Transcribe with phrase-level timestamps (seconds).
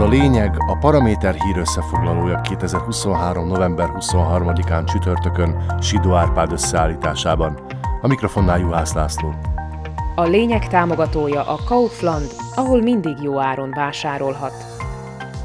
[0.00, 3.46] Ez a lényeg a Paraméter hír összefoglalója 2023.
[3.46, 7.58] november 23-án csütörtökön Sidó Árpád összeállításában.
[8.02, 9.34] A mikrofonnál Juhász László.
[10.14, 14.79] A lényeg támogatója a Kaufland, ahol mindig jó áron vásárolhat.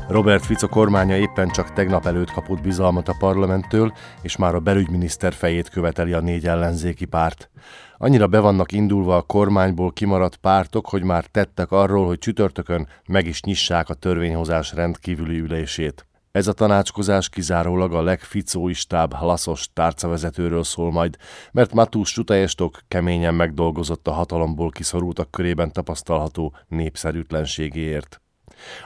[0.08, 5.34] Robert Fico kormánya éppen csak tegnap előtt kapott bizalmat a parlamenttől, és már a belügyminiszter
[5.34, 7.50] fejét követeli a négy ellenzéki párt.
[7.98, 13.28] Annyira be vannak indulva a kormányból kimaradt pártok, hogy már tettek arról, hogy csütörtökön meg
[13.28, 16.08] is nyissák a törvényhozás rendkívüli ülését.
[16.31, 21.17] Ez a tanácskozás kizárólag a legficóistább laszos tárcavezetőről szól majd,
[21.52, 28.20] mert Matús Sutajestok keményen megdolgozott a hatalomból kiszorultak körében tapasztalható népszerűtlenségéért.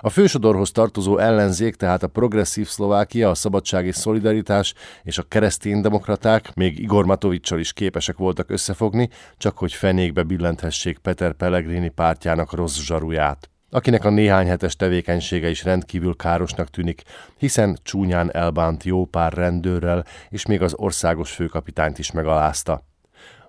[0.02, 4.74] A fősodorhoz tartozó ellenzék, tehát a progresszív Szlovákia, a Szabadság és Szolidaritás
[5.04, 11.34] és a kereszténydemokraták még Igor Matovicsal is képesek voltak összefogni, csak hogy fenékbe billenthessék Peter
[11.34, 17.02] Pellegrini pártjának rossz zsaruját akinek a néhány hetes tevékenysége is rendkívül károsnak tűnik,
[17.38, 22.89] hiszen csúnyán elbánt jó pár rendőrrel, és még az országos főkapitányt is megalázta.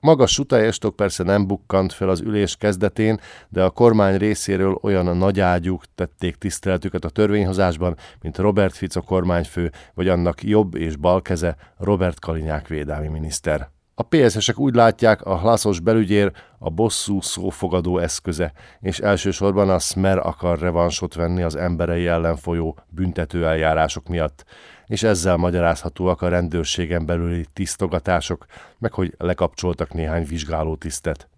[0.01, 5.13] Maga Sutajestok persze nem bukkant fel az ülés kezdetén, de a kormány részéről olyan a
[5.13, 11.23] nagy ágyúk tették tiszteletüket a törvényhozásban, mint Robert Fico kormányfő, vagy annak jobb és bal
[11.23, 13.71] keze Robert Kalinyák védelmi miniszter.
[13.95, 20.19] A PSZ-esek úgy látják, a hlaszos belügyér a bosszú szófogadó eszköze, és elsősorban a Smer
[20.19, 24.45] akar revansot venni az emberei ellen folyó büntetőeljárások miatt,
[24.91, 28.47] és ezzel magyarázhatóak a rendőrségen belüli tisztogatások,
[28.79, 31.29] meg hogy lekapcsoltak néhány vizsgáló tisztet.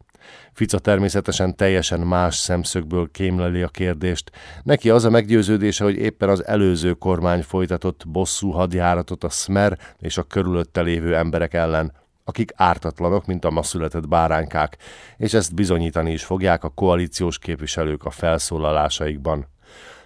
[0.53, 4.31] Fica természetesen teljesen más szemszögből kémleli a kérdést.
[4.63, 10.19] Neki az a meggyőződése, hogy éppen az előző kormány folytatott bosszú hadjáratot a Smer és
[10.19, 11.93] a körülötte lévő emberek ellen,
[12.25, 14.77] akik ártatlanok, mint a ma született báránykák,
[15.17, 19.47] és ezt bizonyítani is fogják a koalíciós képviselők a felszólalásaikban.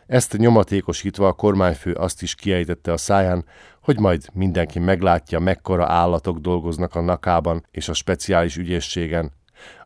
[0.06, 3.44] Ezt nyomatékosítva a kormányfő azt is kiejtette a száján,
[3.82, 9.32] hogy majd mindenki meglátja, mekkora állatok dolgoznak a nakában és a speciális ügyészségen.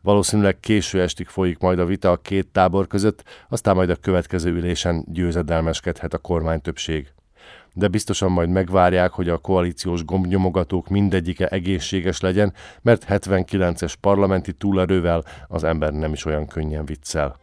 [0.01, 4.51] Valószínűleg késő estig folyik majd a vita a két tábor között, aztán majd a következő
[4.51, 7.13] ülésen győzedelmeskedhet a kormány többség
[7.73, 15.23] de biztosan majd megvárják, hogy a koalíciós gombnyomogatók mindegyike egészséges legyen, mert 79-es parlamenti túlerővel
[15.47, 17.39] az ember nem is olyan könnyen viccel.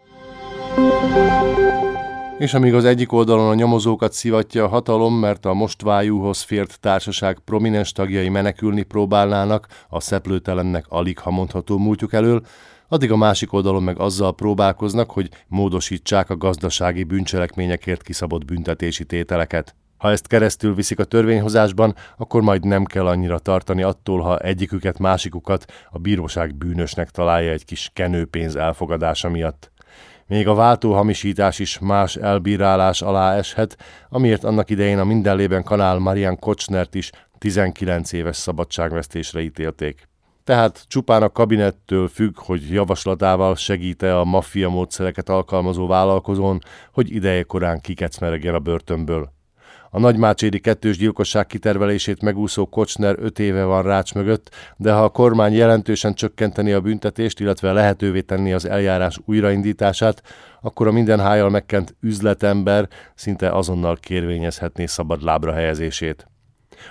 [2.38, 7.38] És amíg az egyik oldalon a nyomozókat szivatja a hatalom, mert a mostvájúhoz fért társaság
[7.38, 12.42] prominens tagjai menekülni próbálnának a szeplőtelennek alig ha mondható múltjuk elől,
[12.88, 19.74] addig a másik oldalon meg azzal próbálkoznak, hogy módosítsák a gazdasági bűncselekményekért kiszabott büntetési tételeket.
[19.96, 24.98] Ha ezt keresztül viszik a törvényhozásban, akkor majd nem kell annyira tartani attól, ha egyiküket,
[24.98, 29.70] másikukat a bíróság bűnösnek találja egy kis kenőpénz elfogadása miatt.
[30.28, 33.76] Még a váltóhamisítás is más elbírálás alá eshet,
[34.08, 40.08] amiért annak idején a mindenlében kanál Marian Kocsnert is 19 éves szabadságvesztésre ítélték.
[40.44, 46.58] Tehát csupán a kabinettől függ, hogy javaslatával segíte a maffia módszereket alkalmazó vállalkozón,
[46.92, 49.32] hogy ideje korán kikecmeregjen a börtönből.
[49.90, 55.08] A nagymácséri kettős gyilkosság kitervelését megúszó Kocsner öt éve van rács mögött, de ha a
[55.08, 60.22] kormány jelentősen csökkenteni a büntetést, illetve lehetővé tenni az eljárás újraindítását,
[60.60, 66.26] akkor a minden hájjal megkent üzletember szinte azonnal kérvényezhetné szabad lábra helyezését.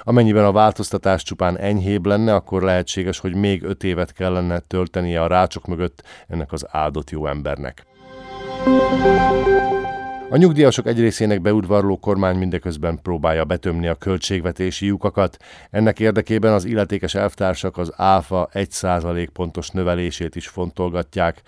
[0.03, 5.27] Amennyiben a változtatás csupán enyhébb lenne, akkor lehetséges, hogy még öt évet kellene töltenie a
[5.27, 7.85] rácsok mögött ennek az áldott jó embernek.
[10.29, 15.37] A nyugdíjasok egy részének beudvarló kormány mindeközben próbálja betömni a költségvetési lyukakat.
[15.69, 21.41] Ennek érdekében az illetékes elvtársak az ÁFA 1% pontos növelését is fontolgatják.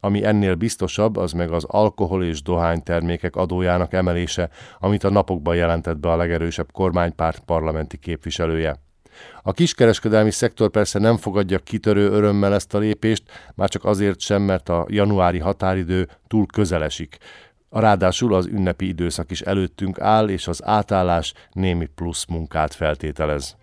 [0.00, 5.98] Ami ennél biztosabb, az meg az alkohol és dohánytermékek adójának emelése, amit a napokban jelentett
[5.98, 8.76] be a legerősebb kormánypárt parlamenti képviselője.
[9.42, 13.22] A kiskereskedelmi szektor persze nem fogadja kitörő örömmel ezt a lépést,
[13.54, 17.18] már csak azért sem, mert a januári határidő túl közelesik.
[17.74, 23.56] Ráadásul az ünnepi időszak is előttünk áll, és az átállás némi plusz munkát feltételez.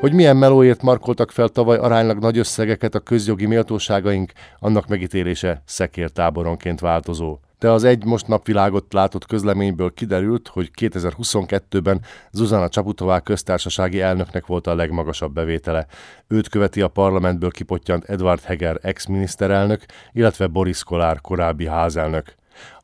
[0.00, 6.80] Hogy milyen melóért markoltak fel tavaly aránylag nagy összegeket a közjogi méltóságaink, annak megítélése szekértáboronként
[6.80, 12.00] változó de az egy most napvilágot látott közleményből kiderült, hogy 2022-ben
[12.30, 15.86] Zuzana Csaputová köztársasági elnöknek volt a legmagasabb bevétele.
[16.28, 22.34] Őt követi a parlamentből kipottyant Edward Heger ex-miniszterelnök, illetve Boris Kolár korábbi házelnök.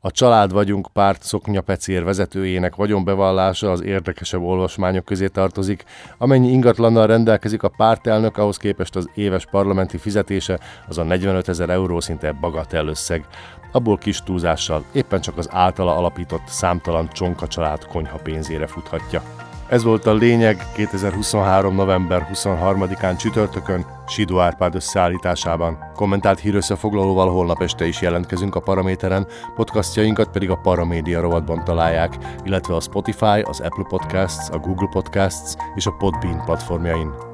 [0.00, 5.84] A Család vagyunk párt Szoknya Pecér vezetőjének vagyonbevallása az érdekesebb olvasmányok közé tartozik.
[6.18, 11.70] Amennyi ingatlannal rendelkezik a pártelnök, ahhoz képest az éves parlamenti fizetése az a 45 ezer
[11.70, 13.26] euró szinte bagatell összeg.
[13.72, 19.49] Abból kis túlzással éppen csak az általa alapított számtalan csonka család konyha pénzére futhatja.
[19.70, 21.74] Ez volt a lényeg 2023.
[21.74, 25.78] november 23-án csütörtökön Sidó Árpád összeállításában.
[25.94, 32.74] Kommentált hírösszefoglalóval holnap este is jelentkezünk a Paraméteren, podcastjainkat pedig a Paramédia rovatban találják, illetve
[32.74, 37.29] a Spotify, az Apple Podcasts, a Google Podcasts és a Podbean platformjain.